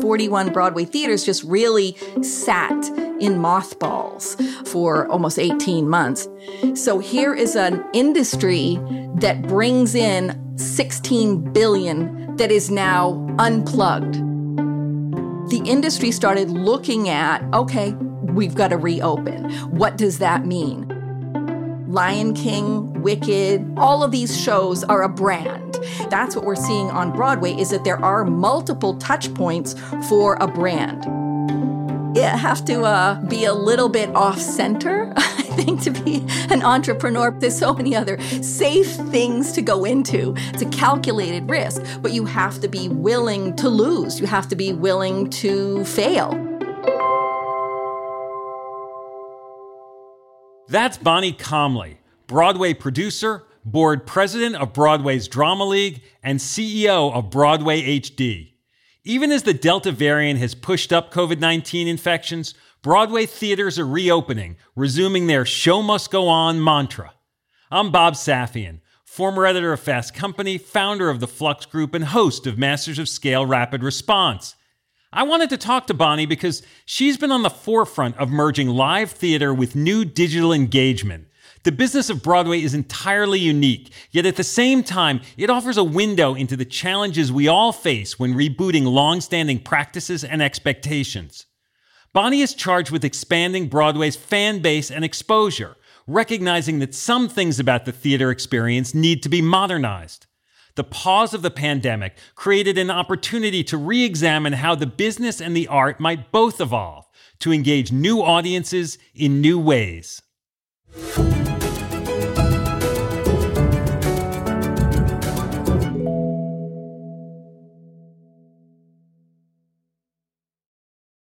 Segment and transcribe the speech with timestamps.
[0.00, 2.88] 41 Broadway theaters just really sat
[3.20, 4.36] in mothballs
[4.66, 6.28] for almost 18 months.
[6.74, 8.78] So here is an industry
[9.16, 14.14] that brings in 16 billion that is now unplugged.
[15.50, 19.50] The industry started looking at, okay, we've got to reopen.
[19.70, 20.89] What does that mean?
[21.90, 25.76] Lion King, Wicked, all of these shows are a brand.
[26.08, 29.74] That's what we're seeing on Broadway is that there are multiple touch points
[30.08, 31.04] for a brand.
[32.16, 36.62] You have to uh, be a little bit off center, I think, to be an
[36.62, 37.32] entrepreneur.
[37.32, 40.34] There's so many other safe things to go into.
[40.36, 44.20] It's a calculated risk, but you have to be willing to lose.
[44.20, 46.49] You have to be willing to fail.
[50.70, 51.96] That's Bonnie Comley,
[52.28, 58.52] Broadway producer, board president of Broadway's Drama League, and CEO of Broadway HD.
[59.02, 64.56] Even as the Delta variant has pushed up COVID 19 infections, Broadway theaters are reopening,
[64.76, 67.14] resuming their show must go on mantra.
[67.72, 72.46] I'm Bob Safian, former editor of Fast Company, founder of the Flux Group, and host
[72.46, 74.54] of Masters of Scale Rapid Response.
[75.12, 79.10] I wanted to talk to Bonnie because she's been on the forefront of merging live
[79.10, 81.26] theater with new digital engagement.
[81.64, 85.82] The business of Broadway is entirely unique, yet at the same time, it offers a
[85.82, 91.46] window into the challenges we all face when rebooting long-standing practices and expectations.
[92.12, 95.76] Bonnie is charged with expanding Broadway's fan base and exposure,
[96.06, 100.26] recognizing that some things about the theater experience need to be modernized.
[100.80, 105.54] The pause of the pandemic created an opportunity to re examine how the business and
[105.54, 107.06] the art might both evolve
[107.40, 110.22] to engage new audiences in new ways.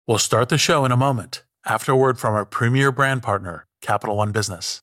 [0.06, 3.66] We'll start the show in a moment after a word from our premier brand partner,
[3.80, 4.82] Capital One Business.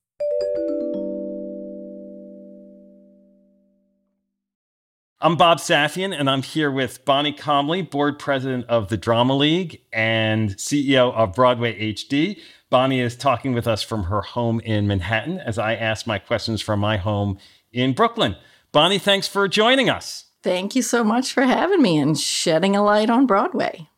[5.23, 9.83] I'm Bob Safian, and I'm here with Bonnie Comley, board president of the Drama League
[9.93, 12.39] and CEO of Broadway HD.
[12.71, 16.59] Bonnie is talking with us from her home in Manhattan as I ask my questions
[16.59, 17.37] from my home
[17.71, 18.35] in Brooklyn.
[18.71, 20.25] Bonnie, thanks for joining us.
[20.41, 23.89] Thank you so much for having me and shedding a light on Broadway.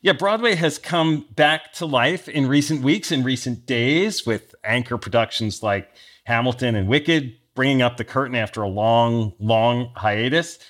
[0.00, 4.96] Yeah, Broadway has come back to life in recent weeks, in recent days, with anchor
[4.96, 5.90] productions like
[6.24, 10.60] Hamilton and Wicked bringing up the curtain after a long, long hiatus.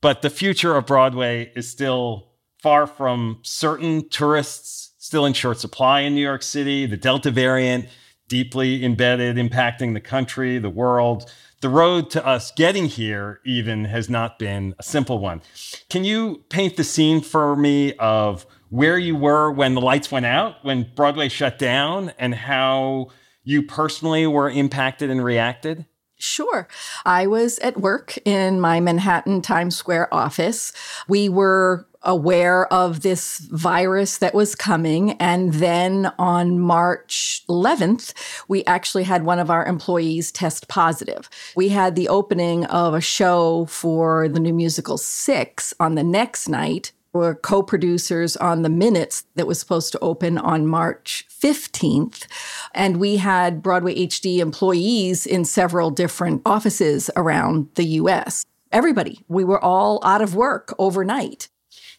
[0.00, 2.28] But the future of Broadway is still
[2.62, 4.08] far from certain.
[4.08, 6.86] Tourists still in short supply in New York City.
[6.86, 7.88] The Delta variant
[8.28, 11.30] deeply embedded, impacting the country, the world.
[11.60, 15.42] The road to us getting here, even, has not been a simple one.
[15.88, 20.26] Can you paint the scene for me of where you were when the lights went
[20.26, 23.08] out, when Broadway shut down, and how
[23.44, 25.86] you personally were impacted and reacted?
[26.24, 26.66] Sure.
[27.04, 30.72] I was at work in my Manhattan Times Square office.
[31.06, 35.12] We were aware of this virus that was coming.
[35.12, 38.14] And then on March 11th,
[38.48, 41.28] we actually had one of our employees test positive.
[41.56, 46.48] We had the opening of a show for the new musical Six on the next
[46.48, 52.26] night were co producers on the Minutes that was supposed to open on March 15th.
[52.74, 58.44] And we had Broadway HD employees in several different offices around the US.
[58.72, 61.48] Everybody, we were all out of work overnight.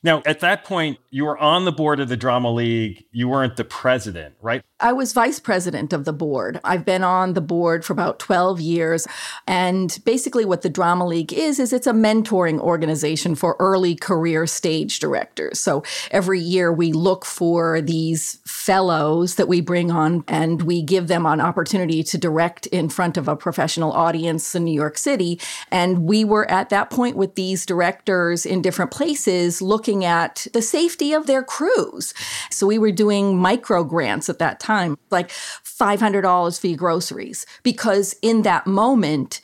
[0.03, 3.05] Now, at that point, you were on the board of the Drama League.
[3.11, 4.61] You weren't the president, right?
[4.81, 6.59] I was vice president of the board.
[6.65, 9.07] I've been on the board for about 12 years.
[9.47, 14.45] And basically, what the Drama League is, is it's a mentoring organization for early career
[14.45, 15.59] stage directors.
[15.59, 21.07] So every year we look for these fellows that we bring on and we give
[21.07, 25.39] them an opportunity to direct in front of a professional audience in New York City.
[25.71, 30.61] And we were at that point with these directors in different places looking at the
[30.61, 32.13] safety of their crews.
[32.49, 34.64] So we were doing micro grants at that time,
[35.11, 39.41] like $500 for your groceries, because in that moment,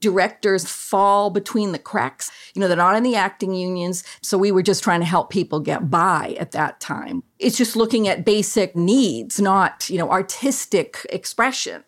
[0.00, 2.30] directors fall between the cracks.
[2.54, 4.02] You know, they're not in the acting unions.
[4.22, 7.22] So we were just trying to help people get by at that time.
[7.38, 11.84] It's just looking at basic needs, not, you know, artistic expression.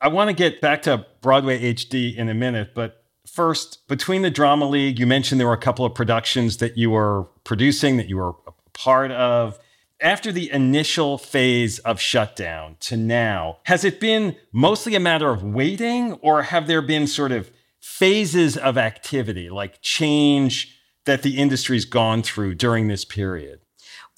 [0.00, 4.30] I want to get back to Broadway HD in a minute, but first, between the
[4.30, 8.08] Drama League, you mentioned there were a couple of productions that you were producing, that
[8.08, 9.58] you were a part of
[10.00, 15.42] after the initial phase of shutdown to now, has it been mostly a matter of
[15.42, 17.50] waiting, or have there been sort of
[17.80, 20.76] phases of activity, like change
[21.06, 23.60] that the industry's gone through during this period?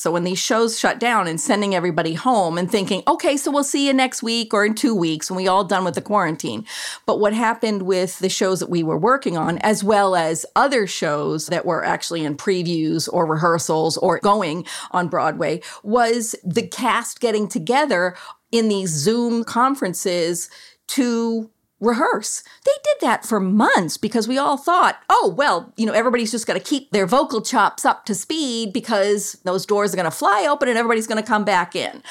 [0.03, 3.63] So when these shows shut down and sending everybody home and thinking, okay, so we'll
[3.63, 6.67] see you next week or in two weeks when we all done with the quarantine.
[7.07, 10.89] But what happened with the shows that we were working on, as well as other
[10.89, 17.21] shows that were actually in previews or rehearsals or going on Broadway, was the cast
[17.21, 18.17] getting together
[18.51, 20.51] in these Zoom conferences
[20.89, 21.49] to
[21.83, 22.43] rehearse.
[22.65, 26.47] They did that for months because we all thought, oh, well, you know, everybody's just
[26.47, 30.11] got to keep their vocal chops up to speed because those doors are going to
[30.11, 32.03] fly open and everybody's going to come back in.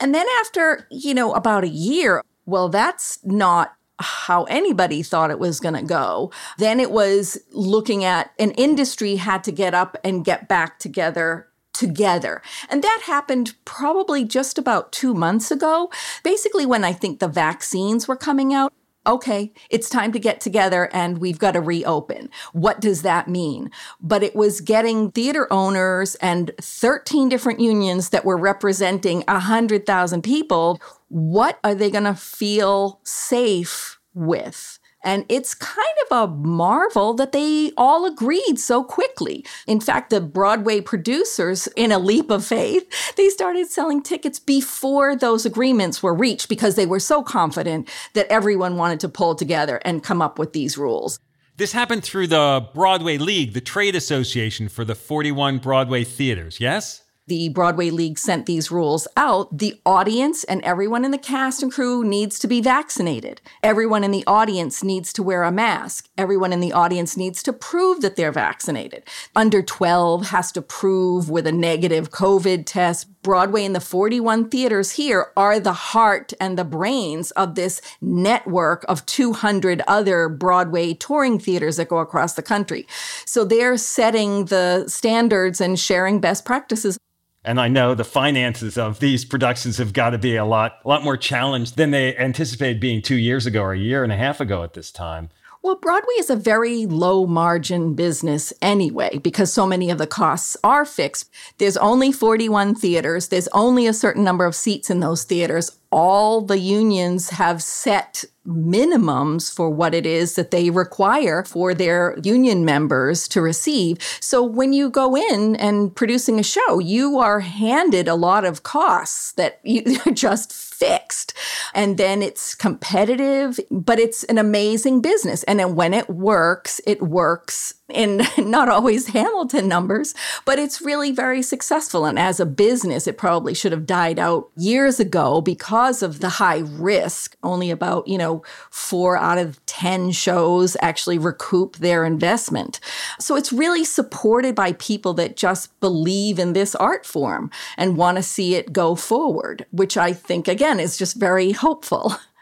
[0.00, 5.38] And then after, you know, about a year, well, that's not how anybody thought it
[5.38, 6.30] was going to go.
[6.58, 11.48] Then it was looking at an industry had to get up and get back together
[11.72, 12.40] together.
[12.70, 15.90] And that happened probably just about two months ago,
[16.22, 18.72] basically when I think the vaccines were coming out
[19.06, 22.30] okay, it's time to get together and we've got to reopen.
[22.52, 23.70] What does that mean?
[24.00, 30.80] But it was getting theater owners and 13 different unions that were representing 100,000 people.
[31.08, 34.78] What are they going to feel safe with?
[35.04, 39.44] And it's kind of a marvel that they all agreed so quickly.
[39.66, 45.14] In fact, the Broadway producers, in a leap of faith, they started selling tickets before
[45.14, 49.80] those agreements were reached because they were so confident that everyone wanted to pull together
[49.84, 51.20] and come up with these rules.
[51.56, 57.03] This happened through the Broadway League, the trade association for the 41 Broadway theaters, yes?
[57.26, 61.72] The Broadway League sent these rules out, the audience and everyone in the cast and
[61.72, 63.40] crew needs to be vaccinated.
[63.62, 66.08] Everyone in the audience needs to wear a mask.
[66.18, 69.04] Everyone in the audience needs to prove that they're vaccinated.
[69.34, 73.08] Under 12 has to prove with a negative COVID test.
[73.22, 78.84] Broadway and the 41 theaters here are the heart and the brains of this network
[78.86, 82.86] of 200 other Broadway touring theaters that go across the country.
[83.24, 86.98] So they're setting the standards and sharing best practices.
[87.44, 90.88] And I know the finances of these productions have got to be a lot, a
[90.88, 94.16] lot more challenged than they anticipated being two years ago or a year and a
[94.16, 95.28] half ago at this time.
[95.64, 100.58] Well, Broadway is a very low margin business anyway, because so many of the costs
[100.62, 101.30] are fixed.
[101.56, 103.28] There's only 41 theaters.
[103.28, 105.78] There's only a certain number of seats in those theaters.
[105.94, 112.18] All the unions have set minimums for what it is that they require for their
[112.24, 113.98] union members to receive.
[114.18, 118.64] So when you go in and producing a show, you are handed a lot of
[118.64, 121.32] costs that you just fixed.
[121.74, 125.44] And then it's competitive, but it's an amazing business.
[125.44, 130.14] And then when it works, it works in not always Hamilton numbers,
[130.44, 132.04] but it's really very successful.
[132.04, 136.28] And as a business, it probably should have died out years ago because of the
[136.30, 137.36] high risk.
[137.42, 142.80] Only about, you know, four out of 10 shows actually recoup their investment.
[143.18, 148.16] So it's really supported by people that just believe in this art form and want
[148.16, 152.16] to see it go forward, which I think, again, is just very hopeful.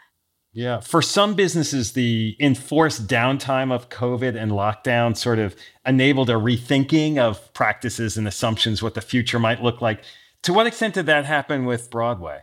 [0.53, 0.79] Yeah.
[0.81, 5.55] For some businesses, the enforced downtime of COVID and lockdown sort of
[5.85, 10.03] enabled a rethinking of practices and assumptions what the future might look like.
[10.43, 12.41] To what extent did that happen with Broadway?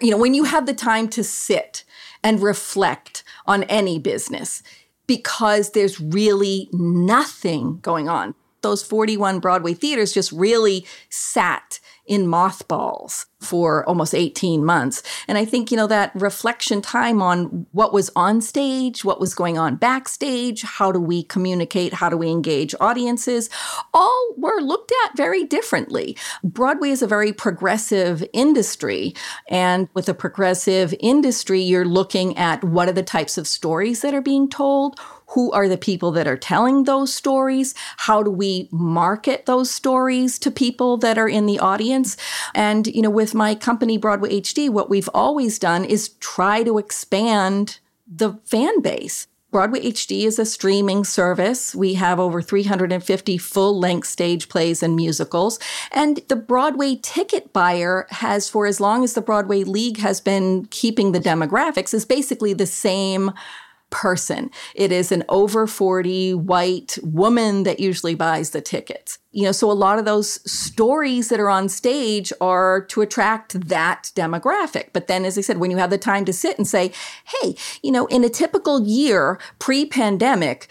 [0.00, 1.84] You know, when you have the time to sit
[2.22, 4.62] and reflect on any business,
[5.06, 8.36] because there's really nothing going on.
[8.60, 11.79] Those 41 Broadway theaters just really sat
[12.10, 15.00] in mothballs for almost 18 months.
[15.28, 19.32] And I think, you know, that reflection time on what was on stage, what was
[19.32, 23.48] going on backstage, how do we communicate, how do we engage audiences,
[23.94, 26.16] all were looked at very differently.
[26.42, 29.14] Broadway is a very progressive industry.
[29.48, 34.14] And with a progressive industry, you're looking at what are the types of stories that
[34.14, 34.98] are being told,
[35.30, 37.74] who are the people that are telling those stories?
[37.98, 42.16] How do we market those stories to people that are in the audience?
[42.54, 46.78] And, you know, with my company, Broadway HD, what we've always done is try to
[46.78, 49.28] expand the fan base.
[49.50, 51.74] Broadway HD is a streaming service.
[51.74, 55.58] We have over 350 full length stage plays and musicals.
[55.90, 60.66] And the Broadway ticket buyer has, for as long as the Broadway League has been
[60.66, 63.32] keeping the demographics, is basically the same
[63.90, 64.50] person.
[64.74, 69.18] It is an over 40 white woman that usually buys the tickets.
[69.32, 73.68] You know, so a lot of those stories that are on stage are to attract
[73.68, 74.88] that demographic.
[74.92, 76.92] But then, as I said, when you have the time to sit and say,
[77.24, 80.68] hey, you know, in a typical year pre pandemic,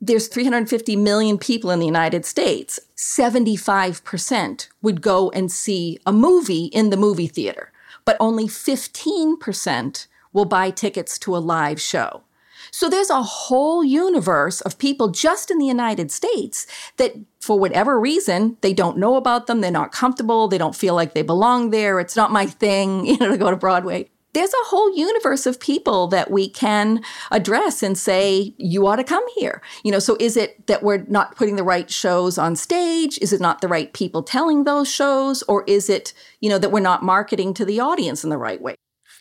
[0.00, 2.78] there's 350 million people in the United States.
[2.96, 7.72] 75% would go and see a movie in the movie theater,
[8.04, 12.22] but only 15% will buy tickets to a live show.
[12.70, 17.98] So there's a whole universe of people just in the United States that, for whatever
[17.98, 21.70] reason, they don't know about them, they're not comfortable, they don't feel like they belong
[21.70, 24.10] there, it's not my thing, you know, to go to Broadway.
[24.32, 29.04] There's a whole universe of people that we can address and say, you ought to
[29.04, 29.62] come here.
[29.82, 33.18] You know, so is it that we're not putting the right shows on stage?
[33.22, 35.42] Is it not the right people telling those shows?
[35.44, 38.60] Or is it, you know, that we're not marketing to the audience in the right
[38.60, 38.76] way?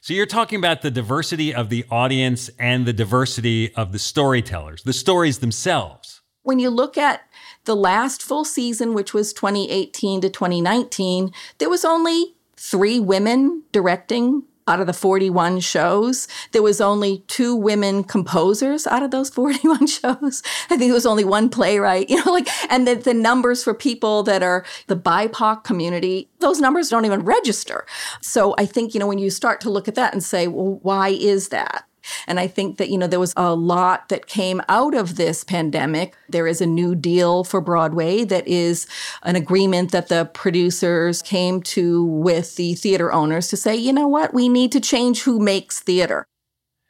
[0.06, 4.84] So you're talking about the diversity of the audience and the diversity of the storytellers,
[4.84, 6.22] the stories themselves.
[6.44, 7.22] When you look at
[7.64, 14.44] the last full season, which was 2018 to 2019, there was only three women directing
[14.68, 19.88] out of the 41 shows, there was only two women composers out of those 41
[19.88, 20.44] shows.
[20.70, 23.74] I think it was only one playwright, you know, like, and the, the numbers for
[23.74, 27.86] people that are the BIPOC community, those numbers don't even register.
[28.22, 30.80] So I think, you know, when you start to look at that and say, well,
[30.82, 31.86] why is that?
[32.28, 35.44] And I think that, you know, there was a lot that came out of this
[35.44, 36.16] pandemic.
[36.30, 38.88] There is a new deal for Broadway that is
[39.24, 44.08] an agreement that the producers came to with the theater owners to say, you know
[44.08, 46.26] what, we need to change who makes theater.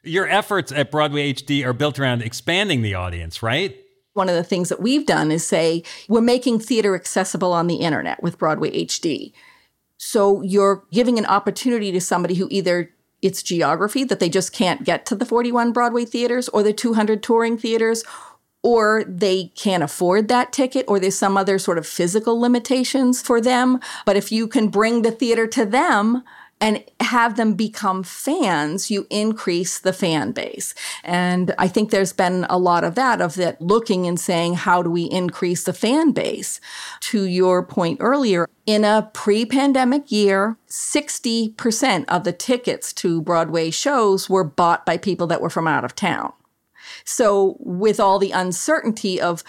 [0.02, 3.76] Your efforts at Broadway HD are built around expanding the audience, right?
[4.14, 7.76] One of the things that we've done is say we're making theater accessible on the
[7.76, 9.32] internet with Broadway HD.
[9.98, 12.90] So you're giving an opportunity to somebody who either
[13.22, 17.22] it's geography that they just can't get to the 41 Broadway theaters or the 200
[17.22, 18.04] touring theaters,
[18.62, 23.40] or they can't afford that ticket, or there's some other sort of physical limitations for
[23.40, 23.80] them.
[24.04, 26.24] But if you can bring the theater to them,
[26.60, 30.74] and have them become fans, you increase the fan base.
[31.04, 34.82] And I think there's been a lot of that, of that looking and saying, how
[34.82, 36.60] do we increase the fan base?
[37.00, 43.70] To your point earlier, in a pre pandemic year, 60% of the tickets to Broadway
[43.70, 46.32] shows were bought by people that were from out of town.
[47.04, 49.44] So, with all the uncertainty of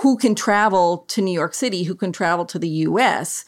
[0.00, 3.44] who can travel to New York City, who can travel to the US,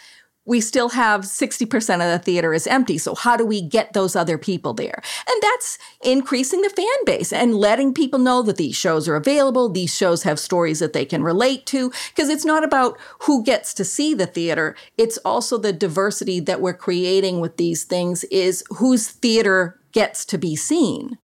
[0.48, 2.96] we still have 60% of the theater is empty.
[2.96, 5.02] So how do we get those other people there?
[5.28, 9.68] And that's increasing the fan base and letting people know that these shows are available.
[9.68, 13.74] These shows have stories that they can relate to because it's not about who gets
[13.74, 14.74] to see the theater.
[14.96, 20.38] It's also the diversity that we're creating with these things is whose theater gets to
[20.38, 21.18] be seen.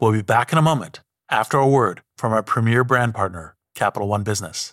[0.00, 4.08] We'll be back in a moment after a word from our premier brand partner, Capital
[4.08, 4.72] One Business.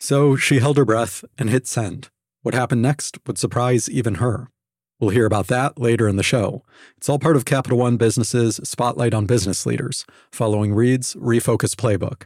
[0.00, 2.08] So she held her breath and hit send.
[2.42, 4.48] What happened next would surprise even her.
[4.98, 6.62] We'll hear about that later in the show.
[6.96, 12.24] It's all part of Capital One Business's Spotlight on Business Leaders, following Reid's Refocus Playbook.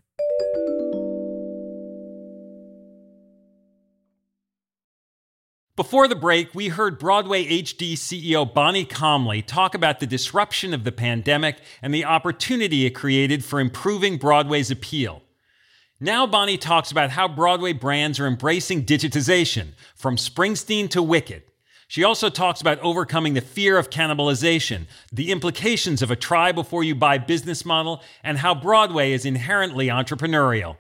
[5.77, 10.85] Before the break, we heard Broadway HD CEO Bonnie Comley talk about the disruption of
[10.85, 15.24] the pandemic and the opportunity it created for improving Broadway's appeal.
[16.01, 21.45] Now, Bonnie talks about how Broadway brands are embracing digitization, from Springsteen to Wicked.
[21.87, 26.83] She also talks about overcoming the fear of cannibalization, the implications of a try before
[26.83, 30.79] you buy business model, and how Broadway is inherently entrepreneurial.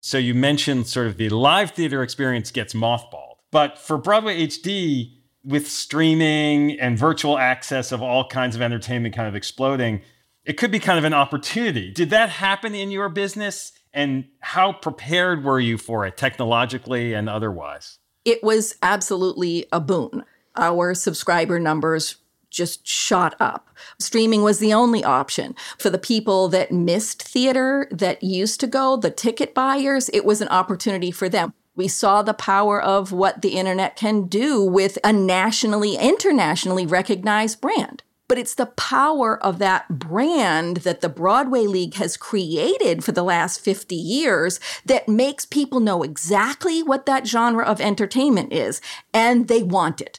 [0.00, 3.36] So, you mentioned sort of the live theater experience gets mothballed.
[3.50, 5.14] But for Broadway HD,
[5.44, 10.02] with streaming and virtual access of all kinds of entertainment kind of exploding,
[10.44, 11.90] it could be kind of an opportunity.
[11.90, 13.72] Did that happen in your business?
[13.94, 17.98] And how prepared were you for it technologically and otherwise?
[18.24, 20.24] It was absolutely a boon.
[20.56, 22.16] Our subscriber numbers
[22.50, 23.68] just shot up.
[23.98, 25.56] Streaming was the only option.
[25.78, 30.40] For the people that missed theater, that used to go, the ticket buyers, it was
[30.40, 31.54] an opportunity for them.
[31.74, 37.62] We saw the power of what the internet can do with a nationally, internationally recognized
[37.62, 38.02] brand.
[38.32, 43.22] But it's the power of that brand that the Broadway League has created for the
[43.22, 48.80] last 50 years that makes people know exactly what that genre of entertainment is,
[49.12, 50.18] and they want it.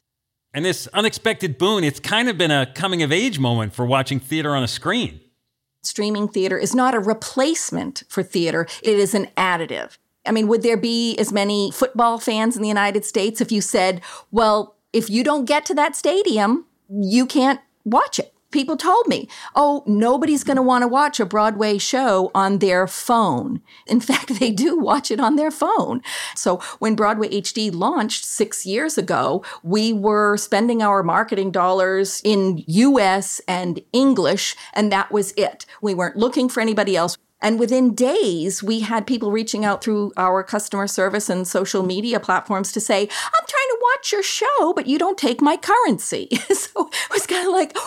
[0.53, 4.20] And this unexpected boon, it's kind of been a coming of age moment for watching
[4.20, 5.20] theater on a screen.
[5.82, 9.97] Streaming theater is not a replacement for theater, it is an additive.
[10.23, 13.60] I mean, would there be as many football fans in the United States if you
[13.60, 18.34] said, well, if you don't get to that stadium, you can't watch it?
[18.52, 22.86] People told me, oh, nobody's going to want to watch a Broadway show on their
[22.86, 23.62] phone.
[23.88, 26.02] In fact, they do watch it on their phone.
[26.36, 32.63] So when Broadway HD launched six years ago, we were spending our marketing dollars in
[32.67, 35.65] US and English, and that was it.
[35.82, 37.17] We weren't looking for anybody else.
[37.43, 42.22] And within days, we had people reaching out through our customer service and social media
[42.22, 43.46] platforms to say, I'm
[44.03, 46.27] watch your show, but you don't take my currency.
[46.51, 47.77] so it was kind of like,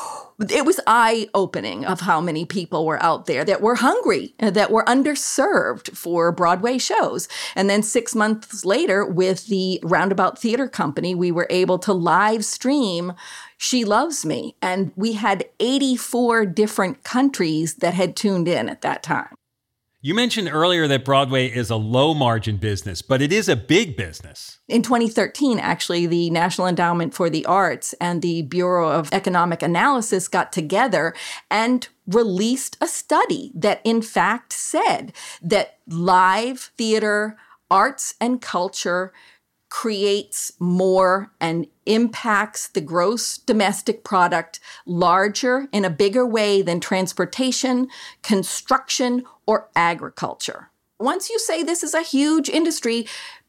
[0.51, 4.49] it was eye opening of how many people were out there that were hungry, uh,
[4.51, 7.29] that were underserved for Broadway shows.
[7.55, 12.47] And then six months later, with the Roundabout Theater Company, we were able to live
[12.47, 13.13] stream
[13.59, 14.57] She Loves Me.
[14.63, 19.35] And we had 84 different countries that had tuned in at that time.
[20.07, 23.97] You mentioned earlier that Broadway is a low margin business, but it is a big
[23.97, 24.61] business.
[24.69, 30.29] In 2013, actually, the National Endowment for the Arts and the Bureau of Economic Analysis
[30.29, 31.13] got together
[31.51, 37.37] and released a study that, in fact, said that live theater,
[37.69, 39.13] arts, and culture
[39.71, 47.89] creates more and impacts the gross domestic product larger in a bigger way than transportation,
[48.23, 50.71] construction, or agriculture.
[50.99, 53.07] Once you say this is a huge industry,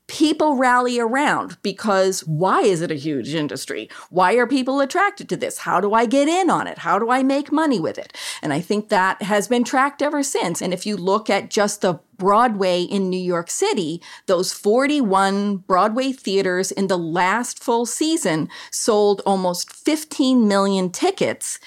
[0.08, 3.90] people rally around because why is it a huge industry?
[4.10, 5.60] Why are people attracted to this?
[5.60, 6.80] How do I get in on it?
[6.80, 8.18] How do I make money with it?
[8.42, 10.62] And I think that has been tracked ever since.
[10.62, 16.12] And if you look at just the Broadway in New York City, those 41 Broadway
[16.14, 21.60] theaters in the last full season sold almost 15 million tickets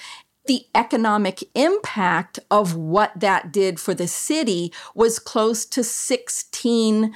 [0.45, 7.11] the economic impact of what that did for the city was close to $16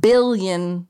[0.00, 0.88] billion.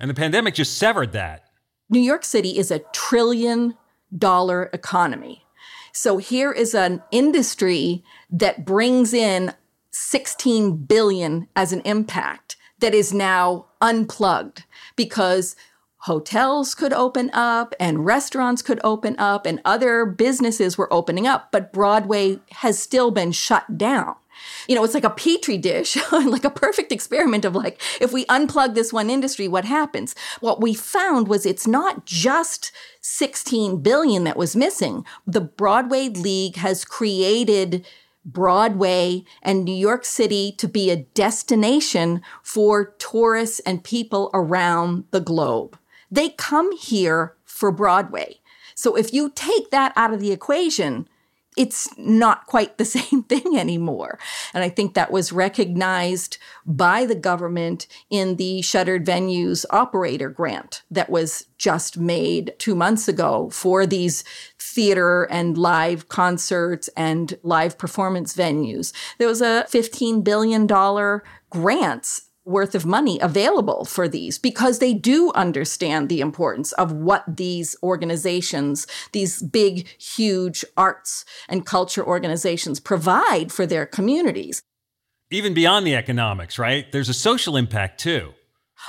[0.00, 1.44] And the pandemic just severed that.
[1.90, 3.74] New York City is a trillion
[4.16, 5.44] dollar economy.
[5.92, 9.54] So here is an industry that brings in
[9.90, 14.64] 16 billion as an impact that is now unplugged
[14.96, 15.56] because
[15.98, 21.50] hotels could open up and restaurants could open up and other businesses were opening up,
[21.50, 24.14] but Broadway has still been shut down.
[24.68, 28.24] You know, it's like a petri dish, like a perfect experiment of like, if we
[28.26, 30.14] unplug this one industry, what happens?
[30.40, 35.04] What we found was it's not just 16 billion that was missing.
[35.26, 37.86] The Broadway League has created
[38.24, 45.20] Broadway and New York City to be a destination for tourists and people around the
[45.20, 45.77] globe.
[46.10, 48.40] They come here for Broadway.
[48.74, 51.08] So if you take that out of the equation,
[51.58, 54.18] it's not quite the same thing anymore.
[54.54, 60.82] And I think that was recognized by the government in the shuttered venues operator grant
[60.90, 64.22] that was just made two months ago for these
[64.58, 68.92] theater and live concerts and live performance venues.
[69.18, 70.68] There was a $15 billion
[71.50, 77.24] grants worth of money available for these because they do understand the importance of what
[77.36, 84.62] these organizations, these big, huge arts and culture organizations provide for their communities.
[85.30, 86.90] Even beyond the economics, right?
[86.90, 88.32] There's a social impact too.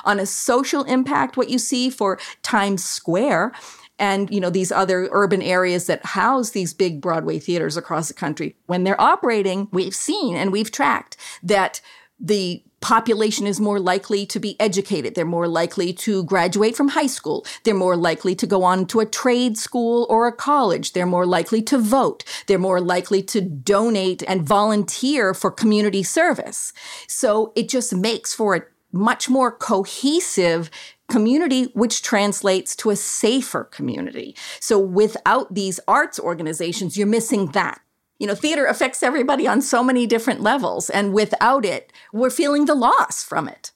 [0.05, 3.51] On a social impact, what you see for Times Square
[3.97, 8.13] and you know these other urban areas that house these big Broadway theaters across the
[8.13, 11.81] country when they're operating we've seen and we've tracked that
[12.17, 15.15] the population is more likely to be educated.
[15.15, 17.45] They're more likely to graduate from high school.
[17.63, 20.93] They're more likely to go on to a trade school or a college.
[20.93, 22.23] They're more likely to vote.
[22.47, 26.73] They're more likely to donate and volunteer for community service.
[27.07, 28.61] So it just makes for a
[28.91, 30.71] much more cohesive
[31.09, 34.35] community, which translates to a safer community.
[34.59, 37.81] So without these arts organizations, you're missing that
[38.19, 40.89] you know, theater affects everybody on so many different levels.
[40.89, 43.71] And without it, we're feeling the loss from it.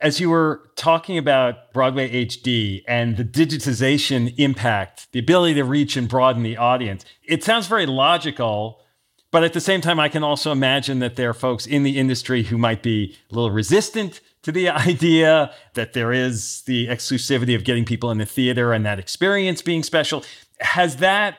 [0.00, 5.96] As you were talking about Broadway HD and the digitization impact, the ability to reach
[5.96, 8.80] and broaden the audience, it sounds very logical.
[9.30, 11.98] But at the same time, I can also imagine that there are folks in the
[11.98, 17.56] industry who might be a little resistant to the idea that there is the exclusivity
[17.56, 20.22] of getting people in the theater and that experience being special.
[20.60, 21.38] Has that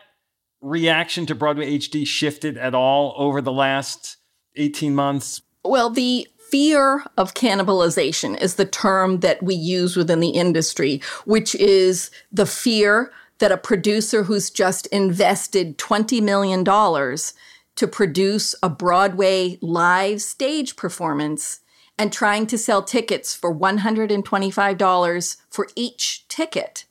[0.62, 4.18] reaction to Broadway HD shifted at all over the last
[4.56, 5.42] 18 months?
[5.64, 11.54] Well, the fear of cannibalization is the term that we use within the industry, which
[11.56, 19.60] is the fear that a producer who's just invested $20 million to produce a Broadway
[19.62, 21.60] live stage performance
[22.00, 26.86] and trying to sell tickets for $125 for each ticket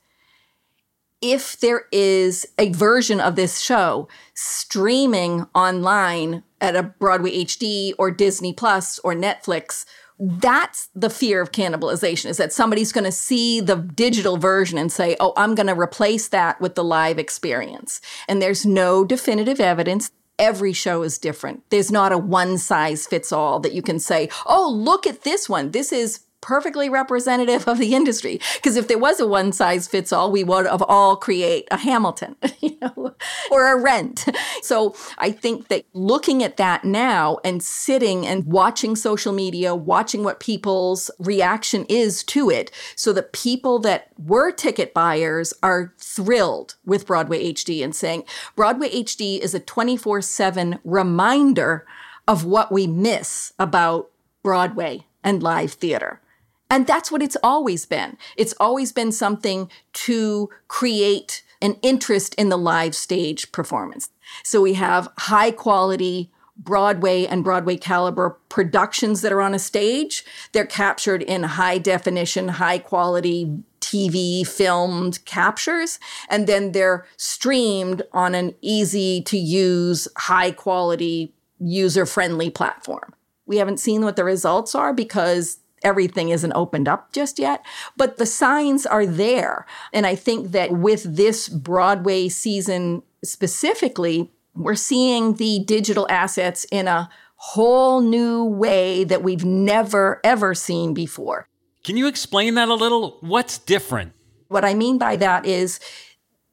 [1.33, 8.11] if there is a version of this show streaming online at a Broadway HD or
[8.11, 9.85] Disney Plus or Netflix,
[10.19, 14.91] that's the fear of cannibalization is that somebody's going to see the digital version and
[14.91, 18.01] say, oh, I'm going to replace that with the live experience.
[18.29, 20.11] And there's no definitive evidence.
[20.39, 21.65] Every show is different.
[21.71, 25.49] There's not a one size fits all that you can say, oh, look at this
[25.49, 25.73] one.
[25.73, 28.41] This is perfectly representative of the industry.
[28.55, 31.77] Because if there was a one size fits all, we would have all create a
[31.77, 33.15] Hamilton, you know,
[33.51, 34.27] or a Rent.
[34.63, 40.23] So I think that looking at that now and sitting and watching social media, watching
[40.23, 46.77] what people's reaction is to it, so that people that were ticket buyers are thrilled
[46.85, 48.23] with Broadway HD and saying
[48.55, 51.85] Broadway HD is a 24 7 reminder
[52.29, 54.13] of what we miss about
[54.45, 56.21] Broadway and live theater.
[56.71, 58.17] And that's what it's always been.
[58.37, 64.11] It's always been something to create an interest in the live stage performance.
[64.43, 70.25] So we have high quality Broadway and Broadway caliber productions that are on a stage.
[70.53, 78.35] They're captured in high definition, high quality TV filmed captures, and then they're streamed on
[78.35, 83.15] an easy to use, high quality, user friendly platform.
[83.45, 87.65] We haven't seen what the results are because everything isn't opened up just yet,
[87.97, 89.65] but the signs are there.
[89.93, 96.89] And I think that with this Broadway season specifically, we're seeing the digital assets in
[96.89, 101.47] a whole new way that we've never, ever seen before.
[101.85, 103.19] Can you explain that a little?
[103.21, 104.13] What's different?
[104.49, 105.79] What I mean by that is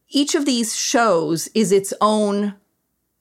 [0.09, 2.53] each of these shows is its own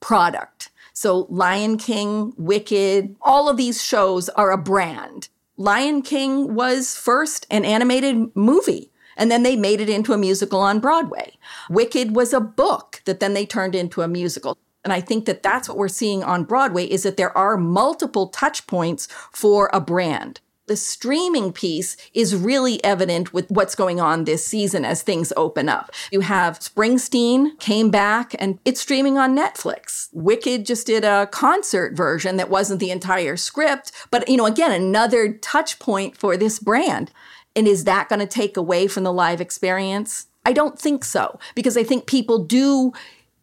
[0.01, 0.71] product.
[0.93, 5.29] So, Lion King, Wicked, all of these shows are a brand.
[5.57, 8.91] Lion King was first an animated movie.
[9.17, 11.37] And then they made it into a musical on Broadway.
[11.69, 14.57] Wicked was a book that then they turned into a musical.
[14.85, 18.29] And I think that that's what we're seeing on Broadway is that there are multiple
[18.29, 20.41] touch points for a brand.
[20.69, 25.69] The streaming piece is really evident with what's going on this season as things open
[25.69, 25.91] up.
[26.13, 30.09] You have Springsteen came back and it's streaming on Netflix.
[30.13, 34.71] Wicked just did a concert version that wasn't the entire script, but you know, again,
[34.71, 37.11] another touch point for this brand.
[37.57, 40.27] And is that going to take away from the live experience?
[40.47, 42.93] I don't think so, because I think people do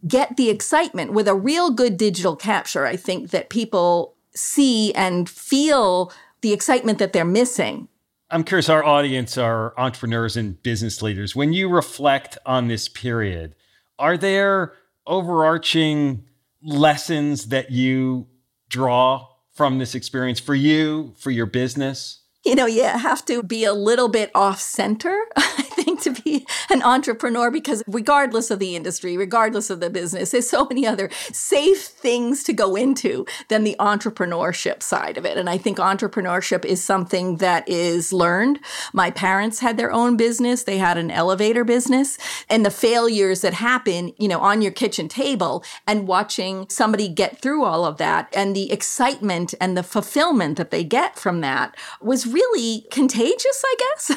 [0.07, 2.85] get the excitement with a real good digital capture.
[2.85, 7.87] I think that people see and feel the excitement that they're missing.
[8.31, 11.35] I'm curious, our audience are entrepreneurs and business leaders.
[11.35, 13.55] When you reflect on this period,
[13.97, 14.73] are there
[15.07, 16.25] overarching
[16.61, 18.27] lessons that you
[18.69, 22.21] draw from this experience for you, for your business?
[22.45, 25.25] You know, you have to be a little bit off center.
[26.03, 30.65] to be an entrepreneur because regardless of the industry, regardless of the business, there's so
[30.65, 35.37] many other safe things to go into than the entrepreneurship side of it.
[35.37, 38.59] And I think entrepreneurship is something that is learned.
[38.93, 40.63] My parents had their own business.
[40.63, 42.17] They had an elevator business
[42.49, 47.41] and the failures that happen, you know, on your kitchen table and watching somebody get
[47.41, 51.75] through all of that and the excitement and the fulfillment that they get from that
[52.01, 54.11] was really contagious, I guess.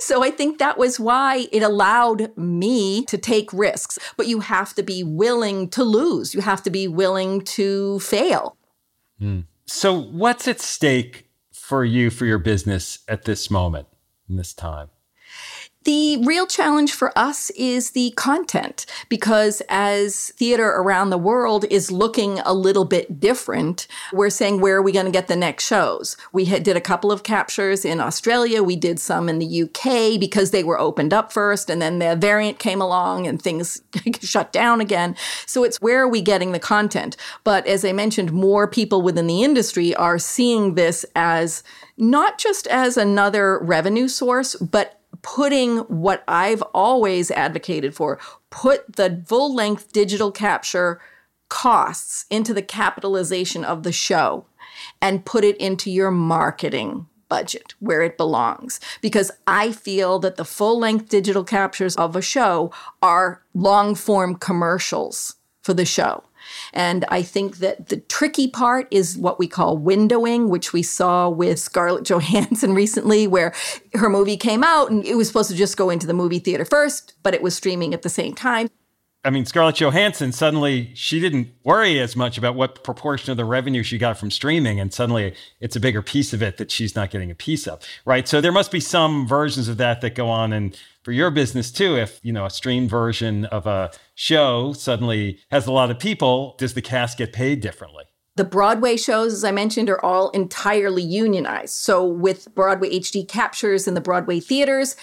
[0.00, 3.98] so I think that was is why it allowed me to take risks.
[4.16, 8.56] But you have to be willing to lose, you have to be willing to fail.
[9.20, 9.44] Mm.
[9.66, 13.88] So, what's at stake for you, for your business at this moment,
[14.28, 14.90] in this time?
[15.84, 21.92] The real challenge for us is the content because as theater around the world is
[21.92, 25.66] looking a little bit different, we're saying where are we going to get the next
[25.66, 26.16] shows?
[26.32, 30.18] We had, did a couple of captures in Australia, we did some in the UK
[30.18, 33.82] because they were opened up first and then the variant came along and things
[34.22, 35.14] shut down again.
[35.44, 37.14] So it's where are we getting the content?
[37.44, 41.62] But as I mentioned, more people within the industry are seeing this as
[41.98, 49.24] not just as another revenue source, but putting what I've always advocated for, put the
[49.26, 51.00] full length digital capture
[51.48, 54.44] costs into the capitalization of the show
[55.00, 58.78] and put it into your marketing budget where it belongs.
[59.00, 62.70] Because I feel that the full length digital captures of a show
[63.02, 66.22] are long form commercials for the show.
[66.72, 71.28] And I think that the tricky part is what we call windowing, which we saw
[71.28, 73.52] with Scarlett Johansson recently, where
[73.94, 76.64] her movie came out and it was supposed to just go into the movie theater
[76.64, 78.68] first, but it was streaming at the same time.
[79.26, 83.46] I mean, Scarlett Johansson suddenly she didn't worry as much about what proportion of the
[83.46, 86.94] revenue she got from streaming, and suddenly it's a bigger piece of it that she's
[86.94, 88.28] not getting a piece of, right?
[88.28, 91.70] So there must be some versions of that that go on, and for your business
[91.70, 95.98] too, if you know a streamed version of a show suddenly has a lot of
[95.98, 98.04] people, does the cast get paid differently?
[98.36, 101.74] The Broadway shows, as I mentioned, are all entirely unionized.
[101.74, 104.96] So with Broadway HD captures in the Broadway theaters,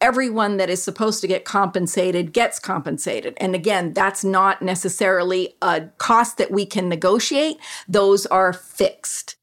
[0.00, 3.34] everyone that is supposed to get compensated gets compensated.
[3.38, 7.56] And again, that's not necessarily a cost that we can negotiate,
[7.88, 9.36] those are fixed.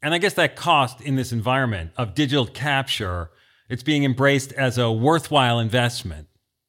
[0.00, 3.30] And I guess that cost in this environment of digital capture,
[3.68, 6.28] it's being embraced as a worthwhile investment.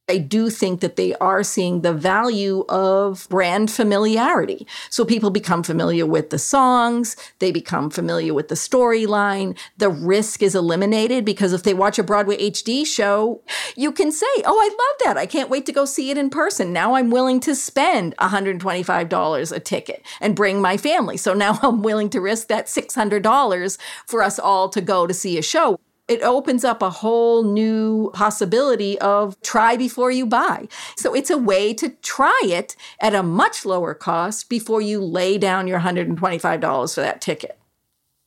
[0.09, 4.65] I do think that they are seeing the value of brand familiarity.
[4.89, 9.57] So people become familiar with the songs, they become familiar with the storyline.
[9.75, 13.41] The risk is eliminated because if they watch a Broadway HD show,
[13.75, 15.17] you can say, Oh, I love that.
[15.17, 16.71] I can't wait to go see it in person.
[16.71, 21.17] Now I'm willing to spend $125 a ticket and bring my family.
[21.17, 25.37] So now I'm willing to risk that $600 for us all to go to see
[25.37, 30.67] a show it opens up a whole new possibility of try before you buy.
[30.95, 35.37] So it's a way to try it at a much lower cost before you lay
[35.37, 37.59] down your $125 for that ticket.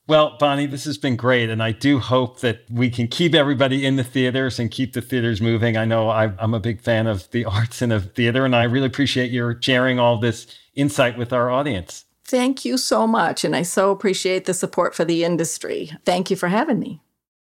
[0.06, 1.50] Well, Bonnie, this has been great.
[1.50, 5.00] And I do hope that we can keep everybody in the theaters and keep the
[5.00, 5.76] theaters moving.
[5.76, 8.86] I know I'm a big fan of the arts and of theater, and I really
[8.86, 12.06] appreciate your sharing all this insight with our audience.
[12.24, 13.44] Thank you so much.
[13.44, 15.92] And I so appreciate the support for the industry.
[16.04, 17.00] Thank you for having me.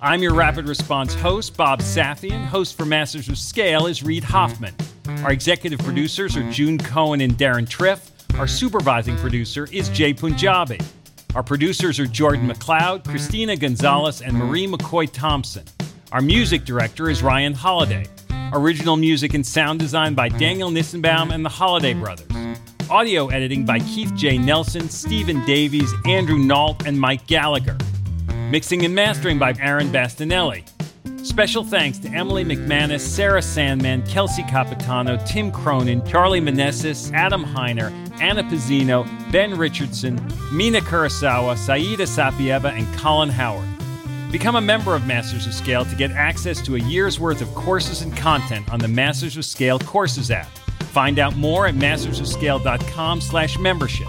[0.00, 2.46] I'm your Rapid Response host, Bob Safian.
[2.46, 4.72] Host for Masters of Scale is Reid Hoffman.
[5.24, 8.12] Our executive producers are June Cohen and Deron Triff.
[8.38, 10.78] Our supervising producer is Jay Punjabi.
[11.34, 15.64] Our producers are Jordan McLeod, Christina Gonzalez, and Marie McCoy Thompson.
[16.12, 18.06] Our music director is Ryan Holladay.
[18.52, 22.30] Original music and sound design by Daniel Nissenbaum and the Holladay Brothers.
[22.88, 24.38] Audio editing by Keith J.
[24.38, 27.76] Nelson, Stephen Davies, Andrew Nault, and Mike Gallagher.
[28.48, 30.66] Mixing and mastering by Aaron Bastinelli.
[31.22, 37.90] Special thanks to Emily McManus, Sarah Sandman, Kelsey Capitano, Tim Cronin, Charlie Manessis, Adam Heiner,
[38.22, 40.14] Anna Pizzino, Ben Richardson,
[40.50, 43.68] Mina Kurosawa, Saida Sapieva, and Colin Howard.
[44.32, 47.54] Become a member of Masters of Scale to get access to a year's worth of
[47.54, 50.48] courses and content on the Masters of Scale Courses app.
[50.92, 54.08] Find out more at mastersofscale.com slash membership.